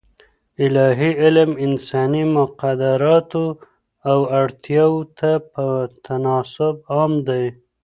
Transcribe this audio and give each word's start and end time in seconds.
الاهي 0.65 1.09
علم 1.21 1.51
انساني 1.65 2.23
مقدراتو 2.37 3.45
او 4.11 4.19
اړتیاوو 4.41 5.01
ته 5.17 5.31
په 5.53 5.65
تناسب 6.05 6.75
عام 6.93 7.13
دی. 7.27 7.45